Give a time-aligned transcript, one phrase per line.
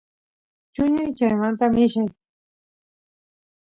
[0.73, 2.09] chuñay chaymanta millay